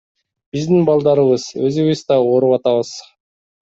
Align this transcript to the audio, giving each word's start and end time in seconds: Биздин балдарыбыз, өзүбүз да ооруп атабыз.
Биздин 0.55 0.87
балдарыбыз, 0.87 1.47
өзүбүз 1.69 2.05
да 2.11 2.21
ооруп 2.35 2.61
атабыз. 2.61 2.95